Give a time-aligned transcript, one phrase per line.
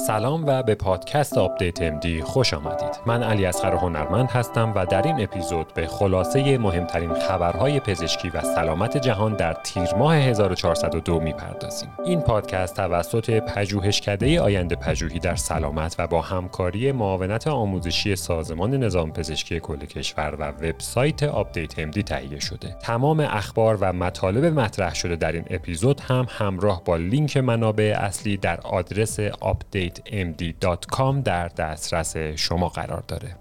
[0.00, 3.00] سلام و به پادکست Update MD خوش آمدید.
[3.06, 8.40] من علی اصغر هنرمند هستم و در این اپیزود به خلاصه مهمترین خبرهای پزشکی و
[8.40, 11.88] سلامت جهان در تیر ماه 1402 می‌پردازیم.
[12.04, 19.12] این پادکست توسط پژوهشکده آینده پژوهی در سلامت و با همکاری معاونت آموزشی سازمان نظام
[19.12, 22.76] پزشکی کل کشور و وبسایت Update MD تهیه شده.
[22.80, 28.36] تمام اخبار و مطالب مطرح شده در این اپیزود هم همراه با لینک منابع اصلی
[28.36, 33.36] در آدرس updatemd.com در دسترس شما قرار داره.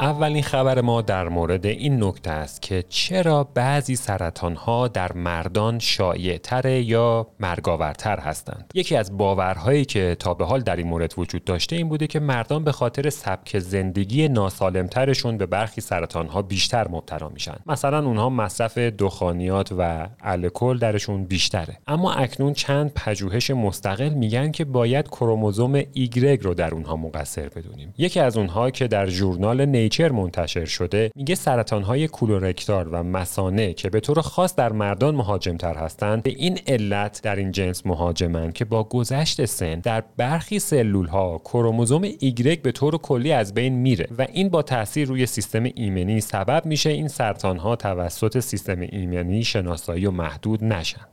[0.00, 5.78] اولین خبر ما در مورد این نکته است که چرا بعضی سرطان ها در مردان
[5.78, 6.40] شایع
[6.80, 8.70] یا مرگاورتر هستند.
[8.74, 12.20] یکی از باورهایی که تا به حال در این مورد وجود داشته این بوده که
[12.20, 17.56] مردان به خاطر سبک زندگی ناسالمترشون به برخی سرطان ها بیشتر مبتلا میشن.
[17.66, 21.78] مثلا اونها مصرف دخانیات و الکل درشون بیشتره.
[21.86, 27.94] اما اکنون چند پژوهش مستقل میگن که باید کروموزوم ایگرگ رو در اونها مقصر بدونیم.
[27.98, 33.74] یکی از اونها که در ژورنال نیچر منتشر شده میگه سرطان های کولورکتار و مسانه
[33.74, 38.52] که به طور خاص در مردان مهاجمتر هستند به این علت در این جنس مهاجمند
[38.52, 43.74] که با گذشت سن در برخی سلول ها کروموزوم ایگرگ به طور کلی از بین
[43.74, 48.80] میره و این با تاثیر روی سیستم ایمنی سبب میشه این سرطان ها توسط سیستم
[48.80, 51.06] ایمنی شناسایی و محدود نشن.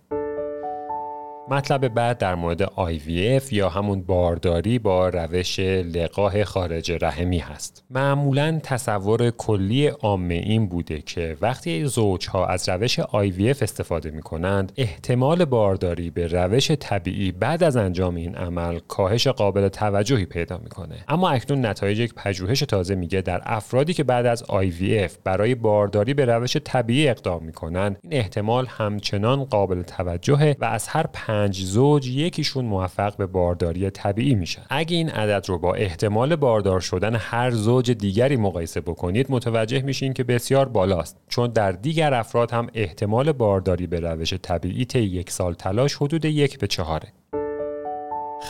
[1.49, 7.83] مطلب بعد در مورد IVF یا همون بارداری با روش لقاه خارج رحمی هست.
[7.89, 14.71] معمولا تصور کلی عامه این بوده که وقتی زوجها از روش IVF استفاده می کنند
[14.77, 20.95] احتمال بارداری به روش طبیعی بعد از انجام این عمل کاهش قابل توجهی پیدا می‌کنه.
[21.08, 26.14] اما اکنون نتایج یک پژوهش تازه میگه در افرادی که بعد از IVF برای بارداری
[26.14, 32.08] به روش طبیعی اقدام می‌کنند این احتمال همچنان قابل توجهه و از هر پنج زوج
[32.08, 34.62] یکیشون موفق به بارداری طبیعی میشن.
[34.70, 40.14] اگه این عدد رو با احتمال باردار شدن هر زوج دیگری مقایسه بکنید متوجه میشین
[40.14, 41.17] که بسیار بالاست.
[41.28, 46.26] چون در دیگر افراد هم احتمال بارداری به روش طبیعی طی یک سال تلاش حدود
[46.26, 47.08] یک به چهاره.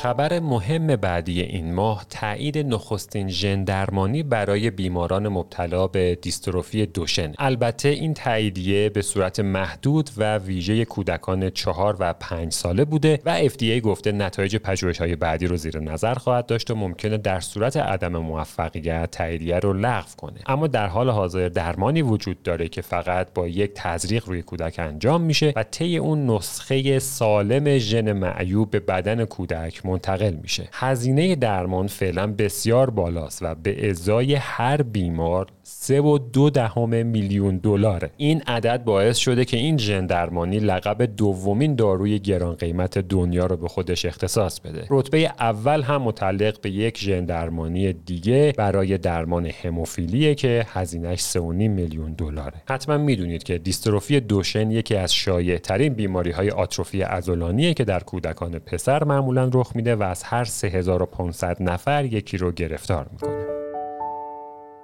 [0.01, 7.33] خبر مهم بعدی این ماه تایید نخستین ژن درمانی برای بیماران مبتلا به دیستروفی دوشن.
[7.37, 13.49] البته این تاییدیه به صورت محدود و ویژه کودکان چهار و پنج ساله بوده و
[13.49, 17.77] FDA گفته نتایج پژوهش های بعدی رو زیر نظر خواهد داشت و ممکنه در صورت
[17.77, 20.39] عدم موفقیت تاییدیه رو لغو کنه.
[20.45, 25.21] اما در حال حاضر درمانی وجود داره که فقط با یک تزریق روی کودک انجام
[25.21, 30.69] میشه و طی اون نسخه سالم ژن معیوب به بدن کودک منتقل میشه.
[30.73, 37.57] هزینه درمان فعلا بسیار بالاست و به ازای هر بیمار سه و دو دهم میلیون
[37.57, 38.09] دلاره.
[38.17, 43.57] این عدد باعث شده که این ژن درمانی لقب دومین داروی گران قیمت دنیا رو
[43.57, 44.85] به خودش اختصاص بده.
[44.89, 51.39] رتبه اول هم متعلق به یک ژن درمانی دیگه برای درمان هموفیلیه که هزینهش 3.5
[51.39, 52.53] میلیون دلاره.
[52.69, 58.00] حتما می‌دونید که دیستروفی دوشن یکی از شایع ترین بیماری های آتروفی عضلانیه که در
[58.00, 63.52] کودکان پسر معمولا رخ میده و از هر 3500 نفر یکی رو گرفتار می‌کنه.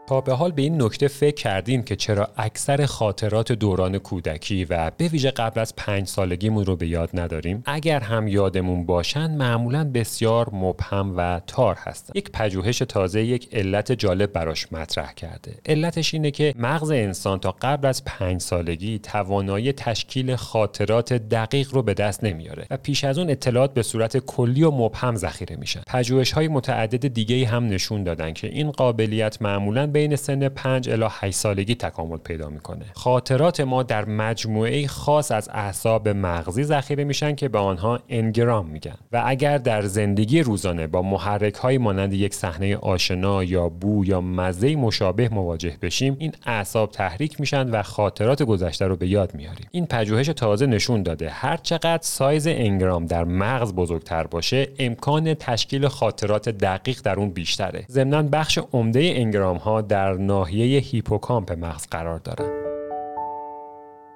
[0.10, 4.92] تا به حال به این نکته فکر کردیم که چرا اکثر خاطرات دوران کودکی و
[4.98, 7.64] به ویژه قبل از پنج سالگیمون رو به یاد نداریم.
[7.66, 12.14] اگر هم یادمون باشن معمولا بسیار مبهم و تار هستن.
[12.16, 15.56] یک پژوهش تازه یک علت جالب براش مطرح کرده.
[15.66, 21.84] علتش اینه که مغز انسان تا قبل از پنج سالگی توانایی تشکیل خاطرات دقیق رو
[21.84, 25.82] به دست نمیاره و پیش از اون اطلاعات به صورت کلی و مبهم ذخیره میشن.
[25.88, 31.06] پژوهش های متعدد دیگه هم نشون دادن که این قابلیت معمولا بین سن 5 الی
[31.10, 32.86] 8 سالگی تکامل پیدا می‌کنه.
[32.94, 38.96] خاطرات ما در مجموعه خاص از اعصاب مغزی ذخیره میشن که به آنها engram میگن.
[39.12, 44.22] و اگر در زندگی روزانه با محرک های مانند یک صحنه آشنا یا بو یا
[44.22, 49.68] مزه مشابه مواجه بشیم این اعصاب تحریک میشن و خاطرات گذشته رو به یاد میاریم
[49.72, 51.30] این پژوهش تازه نشون داده.
[51.30, 57.86] هر چقدر سایز engram در مغز بزرگتر باشه امکان تشکیل خاطرات دقیق در اون بیشتره.
[57.90, 62.59] ضمنا بخش عمده engram ها در ناحیه هیپوکامپ مغز قرار دارند.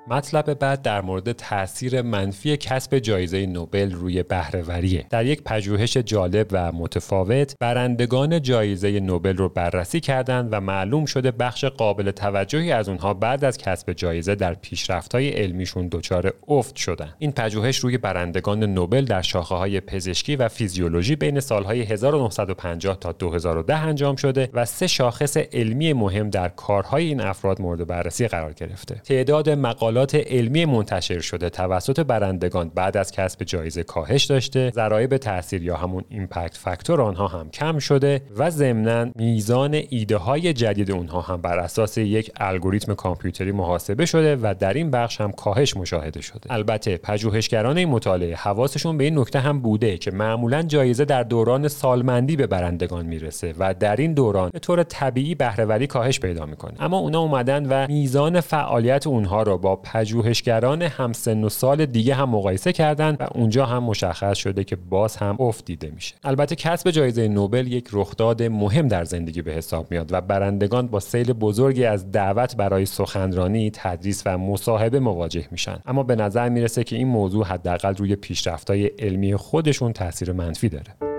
[0.08, 5.06] مطلب بعد در مورد تاثیر منفی کسب جایزه نوبل روی بهرهوریه.
[5.10, 11.32] در یک پژوهش جالب و متفاوت برندگان جایزه نوبل رو بررسی کردند و معلوم شده
[11.32, 17.14] بخش قابل توجهی از اونها بعد از کسب جایزه در پیشرفت‌های علمیشون دچار افت شدن
[17.20, 23.12] این پژوهش روی برندگان نوبل در شاخه های پزشکی و فیزیولوژی بین سالهای 1950 تا
[23.12, 28.54] 2010 انجام شده و سه شاخص علمی مهم در کارهای این افراد مورد بررسی قرار
[28.54, 28.96] گرفته.
[28.96, 31.50] تعداد مقاله مقالات علمی منتشر شده.
[31.50, 34.72] توسط برندگان بعد از کسب جایزه کاهش داشته.
[34.76, 40.54] ضرایب تاثیر یا همون ایمپکت فاکتور آنها هم کم شده و ضمنا میزان ایده های
[40.54, 45.32] جدید اونها هم بر اساس یک الگوریتم کامپیوتری محاسبه شده و در این بخش هم
[45.32, 46.54] کاهش مشاهده شده.
[46.54, 51.68] البته پژوهشگران این مطالعه حواسشون به این نکته هم بوده که معمولا جایزه در دوران
[51.68, 56.74] سالمندی به برندگان می‌رسه و در این دوران به طور طبیعی بهرهوری کاهش پیدا می‌کنه.
[56.80, 62.30] اما اونا اومدن و میزان فعالیت اونها رو با پژوهشگران همسن و سال دیگه هم
[62.30, 66.16] مقایسه کردن و اونجا هم مشخص شده که باز هم افت دیده میشه.
[66.24, 71.00] البته کسب جایزه نوبل یک رخداد مهم در زندگی به حساب میاد و برندگان با
[71.00, 75.78] سیل بزرگی از دعوت برای سخنرانی، تدریس و مصاحبه مواجه میشن.
[75.86, 81.13] اما به نظر می‌رسه که این موضوع حداقل روی پیشرفت‌های علمی خودشون تاثیر منفی داره.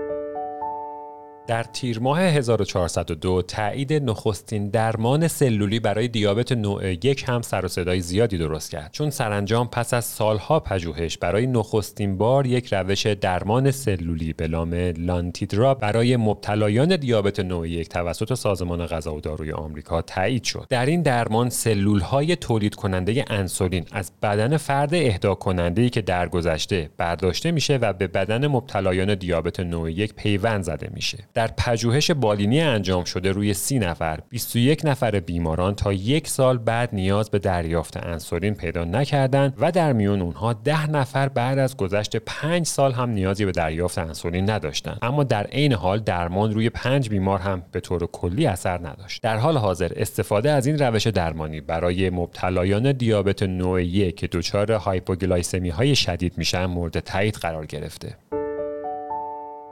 [1.47, 7.67] در تیر ماه 1402 تایید نخستین درمان سلولی برای دیابت نوع یک هم سر و
[7.67, 8.91] صدای زیادی درست کرد.
[8.91, 14.73] چون سرانجام پس از سالها پژوهش برای نخستین بار یک روش درمان سلولی به نام
[14.97, 20.65] لانتیدرا برای مبتلایان دیابت نوع یک توسط سازمان غذا و داروی آمریکا تایید شد.
[20.69, 26.01] در این درمان سلول های تولید کننده انسولین از بدن فرد اهدا کننده ای که
[26.01, 31.17] درگذشته برداشته میشه و به بدن مبتلایان دیابت نوع یک پیوند زده میشه.
[31.35, 36.89] در پژوهش بالینی انجام شده روی سی نفر 21 نفر بیماران تا یک سال بعد
[36.93, 42.17] نیاز به دریافت انسولین پیدا نکردند و در میون اونها ده نفر بعد از گذشت
[42.17, 44.97] 5 سال هم نیازی به دریافت انسولین نداشتند.
[45.01, 49.21] اما در عین حال درمان روی 5 بیمار هم به طور کلی اثر نداشت.
[49.21, 54.71] در حال حاضر استفاده از این روش درمانی برای مبتلایان دیابت نوع یک که دچار
[54.71, 58.15] هایپوگلایسمی های شدید میشن مورد تایید قرار گرفته.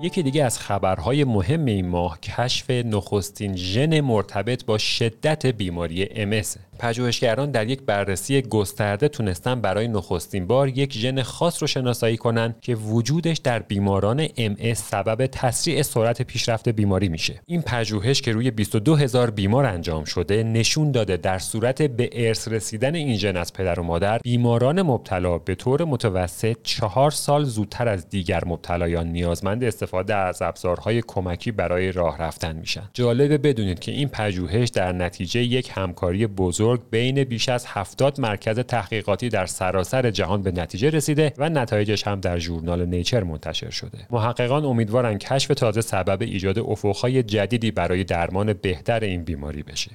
[0.04, 6.48] یکی دیگه از خبرهای مهم این ماه کشف نخستین ژن مرتبط با شدت بیماری MS
[6.84, 12.56] پژوهشگران در یک بررسی گسترده تونستن برای نخستین بار یک ژن خاص رو شناسایی کنند
[12.62, 17.42] که وجودش در بیماران MS سبب تسریع سرعت پیشرفت بیماری میشه.
[17.46, 22.48] این پژوهش که روی 22 هزار بیمار انجام شده نشون داده در صورت به ارث
[22.48, 27.88] رسیدن این ژن از پدر و مادر بیماران مبتلا به طور متوسط چهار سال زودتر
[27.88, 32.90] از دیگر مبتلایان نیازمند استفاده از ابزارهای کمکی برای راه رفتن میشن.
[32.94, 38.60] جالبه بدونید که این پژوهش در نتیجه یک همکاری بزرگ بین بیش از 70 مرکز
[38.60, 43.98] تحقیقاتی در سراسر جهان به نتیجه رسیده و نتایجش هم در ژورنال نیچر منتشر شده.
[44.12, 49.92] محققان امیدوارن کشف تازه سبب ایجاد افقهای جدیدی برای درمان بهتر این بیماری بشه.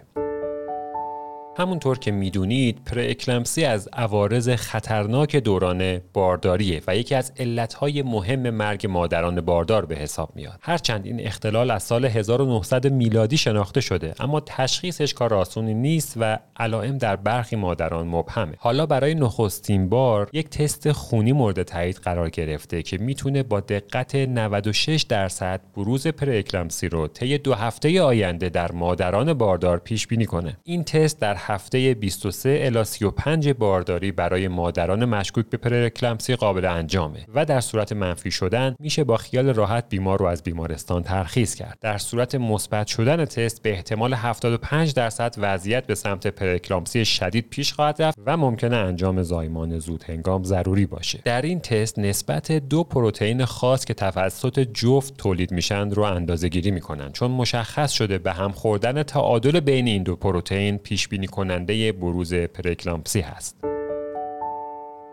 [1.59, 8.87] همونطور که می‌دونید پرئکلمسی از عوارض خطرناک دوران بارداریه و یکی از علتهای مهم مرگ
[8.87, 10.59] مادران باردار به حساب میاد.
[10.63, 16.39] هرچند این اختلال از سال 1900 میلادی شناخته شده اما تشخیصش کار آسونی نیست و
[16.57, 18.55] علائم در برخی مادران مبهمه.
[18.59, 24.15] حالا برای نخستین بار یک تست خونی مورد تایید قرار گرفته که می‌تونه با دقت
[24.15, 30.57] 96 درصد بروز پرئکلمسی رو طی دو هفته آینده در مادران باردار پیش بینی کنه.
[30.65, 37.27] این تست در هفته 23 الی 35 بارداری برای مادران مشکوک به پرکلمسی قابل انجامه
[37.35, 41.79] و در صورت منفی شدن میشه با خیال راحت بیمار رو از بیمارستان ترخیص کرد.
[41.81, 47.73] در صورت مثبت شدن تست به احتمال 75 درصد وضعیت به سمت پرکلامسی شدید پیش
[47.73, 51.21] خواهد رفت و ممکنه انجام زایمان زود هنگام ضروری باشه.
[51.25, 56.71] در این تست نسبت دو پروتئین خاص که توسط جفت تولید میشن رو اندازه گیری
[56.71, 61.93] می‌کنن چون مشخص شده به هم خوردن تعادل بین این دو پروتئین پیش بینی کننده
[61.93, 63.57] بروز پرکلامپسی هست.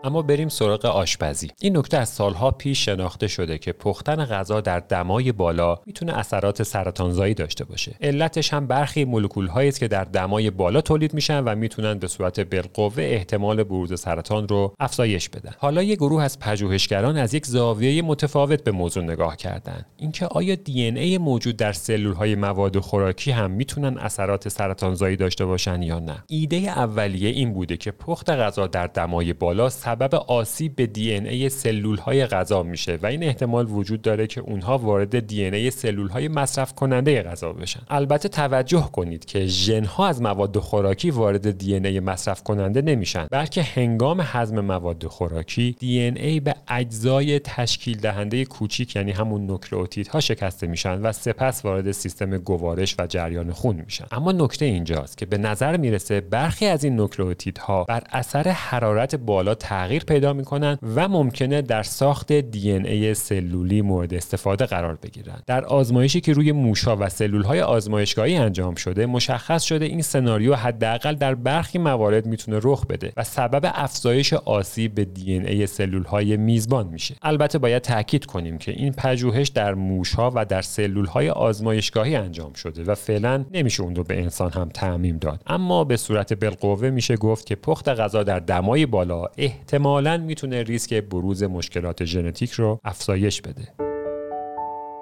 [0.06, 1.50] اما بریم سراغ آشپزی.
[1.60, 6.62] این نکته از سالها پیش شناخته شده که پختن غذا در دمای بالا می‌تونه اثرات
[6.62, 7.96] سرطانزایی داشته باشه.
[8.00, 12.40] علتش هم برخی مولکول هایی که در دمای بالا تولید میشن و می‌تونن به صورت
[12.40, 15.52] بالقوه احتمال بروز سرطان رو افزایش بدن.
[15.58, 19.84] حالا یه گروه از پژوهشگران از یک زاویه متفاوت به موضوع نگاه کردن.
[19.96, 25.44] اینکه آیا دی ای موجود در سلول های مواد خوراکی هم می‌تونن اثرات سرطانزایی داشته
[25.44, 30.76] باشن یا نه؟ ایده اولیه این بوده که پخت غذا در دمای بالا سبب آسیب
[30.76, 35.26] به دی ای سلول های غذا میشه و این احتمال وجود داره که اونها وارد
[35.26, 37.80] دی ای سلول های مصرف کننده غذا بشن.
[37.88, 43.26] البته توجه کنید که ژن ها از مواد خوراکی وارد دی ای مصرف کننده نمیشن
[43.30, 50.20] بلکه هنگام هضم مواد خوراکی دی ای به اجزای تشکیل دهنده کوچیک یعنی همون نوکلئوتیدها
[50.20, 54.06] شکسته میشن و سپس وارد سیستم گوارش و جریان خون میشن.
[54.12, 59.54] اما نکته اینجاست که به نظر می‌رسه برخی از این نوکلئوتیدها بر اثر حرارت بالا
[59.54, 65.42] تغییر تغییر پیدا می‌کنن و ممکنه در ساخت دی ای سلولی مورد استفاده قرار بگیرن.
[65.46, 70.54] در آزمایشی که روی موشا و سلول های آزمایشگاهی انجام شده مشخص شده این سناریو
[70.54, 76.04] حداقل در برخی موارد می‌تونه رخ بده و سبب افزایش آسیب به دی ای سلول
[76.04, 77.14] های میزبان میشه.
[77.22, 82.52] البته باید تاکید کنیم که این پژوهش در موشها و در سلول های آزمایشگاهی انجام
[82.52, 85.42] شده و فعلا نمیشه اون رو به انسان هم تعمیم داد.
[85.46, 89.24] اما به صورت بالقوه میشه گفت که پخت غذا در دمای بالا
[89.66, 93.85] احتمالا می‌تونه ریسک بروز مشکلات ژنتیک رو افزایش بده.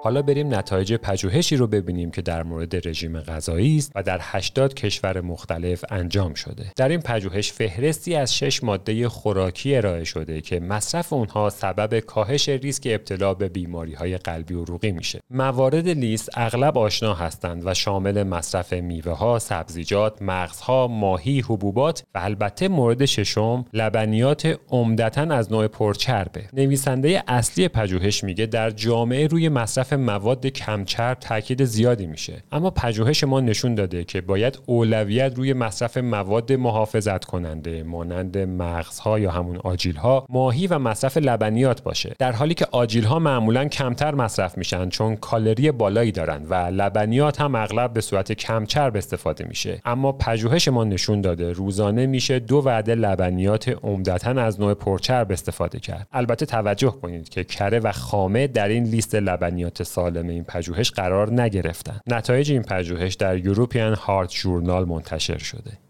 [0.05, 4.73] حالا بریم نتایج پژوهشی رو ببینیم که در مورد رژیم غذایی است و در 80
[4.73, 6.65] کشور مختلف انجام شده.
[6.75, 12.49] در این پژوهش فهرستی از 6 ماده خوراکی ارائه شده که مصرف اونها سبب کاهش
[12.49, 15.19] ریسک ابتلا به بیماری های قلبی و عروقی میشه.
[15.29, 22.19] موارد لیست اغلب آشنا هستند و شامل مصرف میوه ها، سبزیجات، مغزها، ماهی، حبوبات و
[22.23, 26.43] البته مورد ششم لبنیات عمدتا از نوع پرچربه.
[26.53, 32.43] نویسنده اصلی پژوهش میگه در جامعه روی مصرف مواد کمچرب تاکید زیادی میشه.
[32.51, 39.19] اما پژوهش ما نشون داده که باید اولویت روی مصرف مواد محافظت کننده مانند مغزها
[39.19, 42.15] یا همون آجیلها ماهی و مصرف لبنیات باشه.
[42.19, 47.55] در حالی که آجیلها معمولا کمتر مصرف میشن چون کالری بالایی دارن و لبنیات هم
[47.55, 49.81] اغلب به صورت کمچرب استفاده میشه.
[49.85, 55.79] اما پژوهش ما نشون داده روزانه میشه دو وعده لبنیات عمدتا از نوع پرچرب استفاده
[55.79, 56.07] کرد.
[56.11, 61.41] البته توجه کنید که کره و خامه در این لیست لبنیات سالم این پژوهش قرار
[61.41, 61.99] نگرفتن.
[62.07, 65.84] نتایج این پژوهش در یوروپیان هارت جورنال منتشر شده.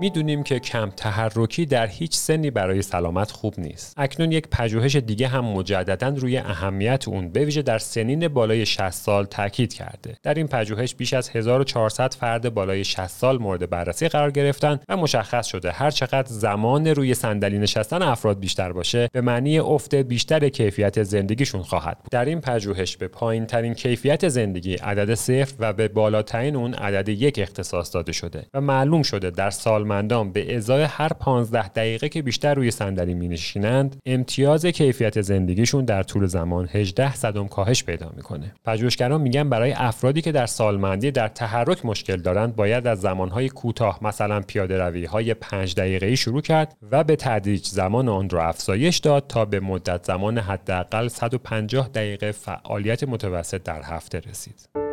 [0.00, 3.94] می‌دونیم که کم تحرکی در هیچ سنی برای سلامت خوب نیست.
[3.96, 8.90] اکنون یک پژوهش دیگه هم مجددا روی اهمیت اون به ویژه در سنین بالای 60
[8.90, 10.16] سال تاکید کرده.
[10.22, 14.96] در این پژوهش بیش از 1400 فرد بالای 60 سال مورد بررسی قرار گرفتن و
[14.96, 20.48] مشخص شده هر چقدر زمان روی صندلی نشستن افراد بیشتر باشه به معنی افت بیشتر
[20.48, 22.10] کیفیت زندگیشون خواهد بود.
[22.10, 27.08] در این پژوهش به پایین ترین کیفیت زندگی عدد صفر و به بالاترین اون عدد
[27.08, 32.08] یک اختصاص داده شده و معلوم شده در سال سالمندان به ازای هر 15 دقیقه
[32.08, 37.84] که بیشتر روی صندلی می نشینند امتیاز کیفیت زندگیشون در طول زمان 18 صدم کاهش
[37.84, 43.00] پیدا می‌کنه پژوهشگران میگن برای افرادی که در سالمندی در تحرک مشکل دارند باید از
[43.00, 48.30] زمانهای کوتاه مثلا پیاده روی های 5 دقیقه‌ای شروع کرد و به تدریج زمان آن
[48.30, 54.85] را افزایش داد تا به مدت زمان حداقل 150 دقیقه فعالیت متوسط در هفته رسید.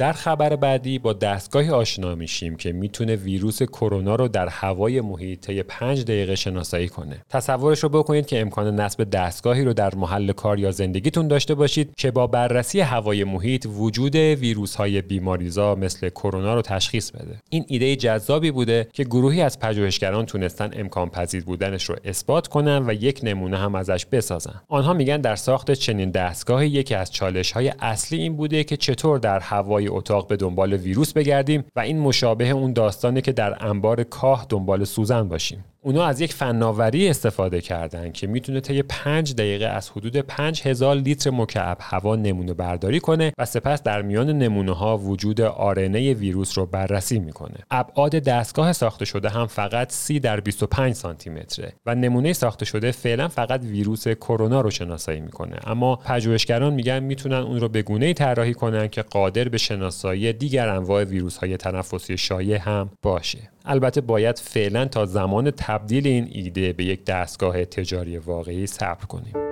[0.00, 5.40] در خبر بعدی با دستگاهی آشنا میشیم که می‌تونه ویروس کرونا رو در هوای محیط
[5.40, 7.24] طی 5 دقیقه شناسایی کنه.
[7.30, 11.94] تصورش رو بکنید که امکان نصب دستگاهی رو در محل کار یا زندگیتون داشته باشید
[11.96, 17.38] که با بررسی هوای محیط وجود ویروس های بیماریزا مثل کرونا رو تشخیص بده.
[17.50, 22.84] این ایده جذابی بوده که گروهی از پژوهشگران تونستن امکان پذیر بودنش رو اثبات کنن
[22.86, 24.60] و یک نمونه هم ازش بسازن.
[24.68, 29.18] آنها میگن در ساخت چنین دستگاهی یکی از چالش های اصلی این بوده که چطور
[29.18, 34.02] در هوای اتاق به دنبال ویروس بگردیم و این مشابه اون داستانه که در انبار
[34.04, 35.64] کاه دنبال سوزن باشیم.
[35.82, 41.30] اونا از یک فناوری استفاده کردن که می‌تونه طی 5 دقیقه از حدود 5000 لیتر
[41.30, 46.66] مکعب هوا نمونه برداری کنه و سپس در میان نمونه ها وجود آرنه ویروس رو
[46.66, 47.56] بررسی می‌کنه.
[47.70, 52.90] ابعاد دستگاه ساخته شده هم فقط 30 در 25 سانتی متره و نمونه ساخته شده
[52.90, 58.12] فعلا فقط ویروس کرونا رو شناسایی می‌کنه اما پژوهشگران میگن می‌تونن اون رو به گونه
[58.12, 63.38] طراحی کنن که قادر به شناسایی دیگر انواع ویروس های تنفسی شایع هم باشه.
[63.64, 69.49] البته باید فعلا تا زمان تبدیل این ایده به یک دستگاه تجاری واقعی صبر کنیم.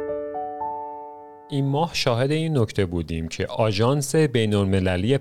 [1.50, 5.18] این ماه شاهد این نکته بودیم که آژانس بین‌المللی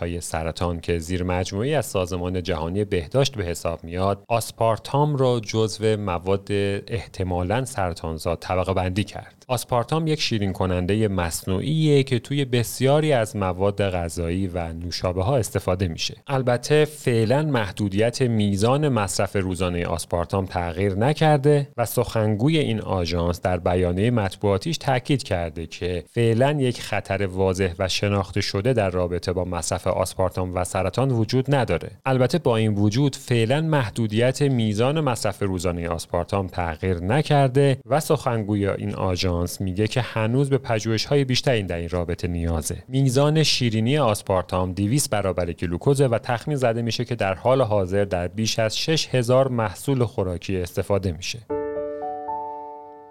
[0.00, 5.96] های سرطان که زیر مجموعی از سازمان جهانی بهداشت به حساب میاد، آسپارتام را جزو
[5.96, 6.48] مواد
[6.88, 9.44] احتمالاً سرطانزا طبقه بندی کرد.
[9.48, 15.88] آسپارتام یک شیرین کننده مصنوعیه که توی بسیاری از مواد غذایی و نوشابه ها استفاده
[15.88, 16.16] میشه.
[16.26, 24.10] البته فعلا محدودیت میزان مصرف روزانه آسپارتام تغییر نکرده و سخنگوی این آژانس در بیانیه
[24.10, 29.86] مطبوعاتیش تاکید کرده که فعلا یک خطر واضح و شناخته شده در رابطه با مصرف
[29.86, 31.90] آسپارتام و سرطان وجود نداره.
[32.04, 38.94] البته با این وجود فعلا محدودیت میزان مصرف روزانه آسپارتام تغییر نکرده و سخنگوی این
[38.94, 44.72] آژانس میگه که هنوز به پژوهش های بیشتری در این رابطه نیازه میزان شیرینی آسپارتام
[44.72, 49.48] 200 برابر گلوکوز و تخمین زده میشه که در حال حاضر در بیش از 6000
[49.48, 51.53] محصول خوراکی استفاده میشه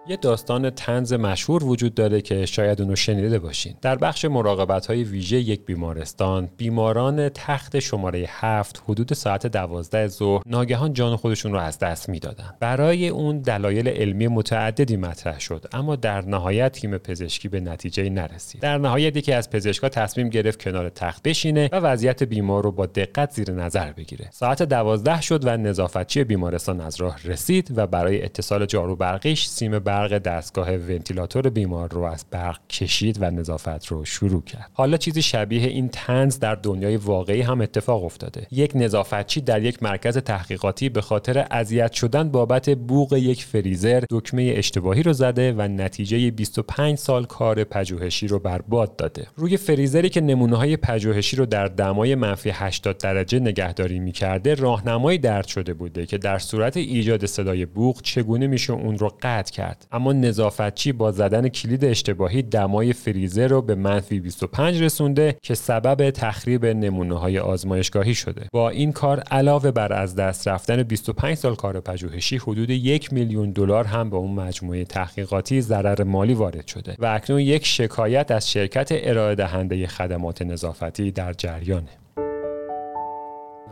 [0.07, 3.75] یه داستان تنز مشهور وجود داره که شاید اونو شنیده باشین.
[3.81, 10.41] در بخش مراقبت های ویژه یک بیمارستان بیماران تخت شماره هفت حدود ساعت دوازده ظهر
[10.45, 12.53] ناگهان جان خودشون رو از دست می‌دادن.
[12.59, 18.61] برای اون دلایل علمی متعددی مطرح شد اما در نهایت تیم پزشکی به نتیجه نرسید.
[18.61, 22.85] در نهایت یکی از پزشکا تصمیم گرفت کنار تخت بشینه و وضعیت بیمار رو با
[22.85, 24.29] دقت زیر نظر بگیره.
[24.31, 29.79] ساعت دوازده شد و نظافتچی بیمارستان از راه رسید و برای اتصال جارو برقیش سیم
[29.93, 34.69] برق دستگاه ونتیلاتور بیمار رو از برق کشید و نظافت رو شروع کرد.
[34.73, 38.47] حالا چیزی شبیه این تنز در دنیای واقعی هم اتفاق افتاده.
[38.51, 44.53] یک نظافتچی در یک مرکز تحقیقاتی به خاطر اذیت شدن بابت بوق یک فریزر دکمه
[44.55, 49.27] اشتباهی رو زده و نتیجه 25 سال کار پژوهشی رو برباد داده.
[49.35, 55.17] روی فریزری که نمونه های پژوهشی رو در دمای منفی 80 درجه نگهداری می‌کرده راهنمایی
[55.17, 59.82] درد شده بوده که در صورت ایجاد صدای بوق چگونه میشه اون رو قطع کرد.
[59.91, 66.09] اما نظافتچی با زدن کلید اشتباهی دمای فریزر رو به منفی 25 رسونده که سبب
[66.09, 68.47] تخریب نمونه های آزمایشگاهی شده.
[68.51, 73.51] با این کار علاوه بر از دست رفتن 25 سال کار پژوهشی حدود یک میلیون
[73.51, 78.51] دلار هم به اون مجموعه تحقیقاتی ضرر مالی وارد شده و اکنون یک شکایت از
[78.51, 82.02] شرکت ارائه دهنده خدمات نظافتی در جریانه.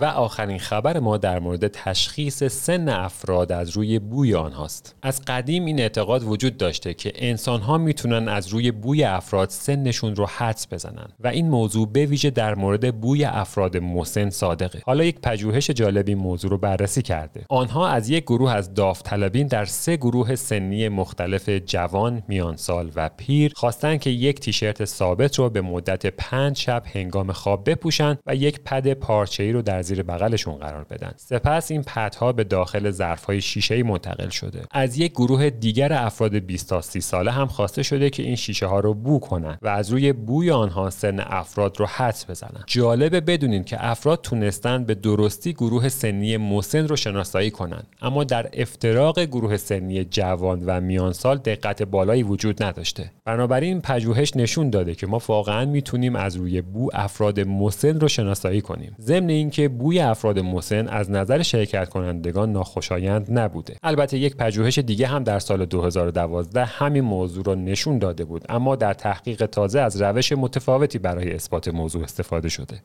[0.02, 4.96] و آخرین خبر ما در مورد تشخیص سن افراد از روی بوی آنهاست.
[5.02, 10.16] از قدیم این اعتقاد وجود داشته که انسان ها می‌تونن از روی بوی افراد سنشون
[10.16, 14.82] رو حدس بزنن و این موضوع به ویژه در مورد بوی افراد مسن صادقه.
[14.86, 17.46] حالا یک پژوهش جالبی موضوع رو بررسی کرده.
[17.50, 23.54] آنها از یک گروه از داوطلبین در سه گروه سنی مختلف جوان میانسال و پیر
[23.56, 28.60] خواستن که یک تیشرت ثابت رو به مدت پنج شب هنگام خواب بپوشن و یک
[28.60, 31.12] پد پارچه‌ای رو در زیر بغلشون قرار بدن.
[31.18, 34.62] سپس این پدها به داخل ظرفهای شیشه منتقل شده.
[34.72, 38.66] از یک گروه دیگر افراد 20 تا 30 ساله هم خواسته شده که این شیشه
[38.66, 42.64] ها رو بو کنن و از روی بوی آنها سن افراد رو حدس بزنن.
[42.68, 47.84] جالبه بدونین که افراد تونستن به درستی گروه سنی مسن رو شناسایی کنن.
[48.02, 53.12] اما در افتراق گروه سنی جوان و میان سال دقت بالایی وجود نداشته.
[53.26, 58.62] بنابراین پژوهش نشون داده که ما واقعا می‌تونیم از روی بو افراد مسن رو شناسایی
[58.62, 58.96] کنیم.
[59.02, 65.08] ضمن اینکه بوی افراد مسن از نظر شرکت کنندگان ناخوشایند نبوده البته یک پژوهش دیگه
[65.08, 70.02] هم در سال 2012 همین موضوع را نشون داده بود اما در تحقیق تازه از
[70.02, 72.82] روش متفاوتی برای اثبات موضوع استفاده شده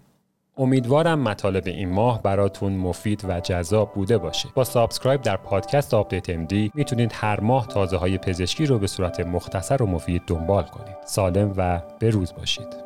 [0.58, 4.48] امیدوارم مطالب این ماه براتون مفید و جذاب بوده باشه.
[4.54, 9.20] با subscribe در پادکست Update MD می‌تونید هر ماه تازه های پزشکی رو به صورت
[9.20, 10.96] مختصر و مفید دنبال کنید.
[11.04, 12.85] سالم و بروز باشید.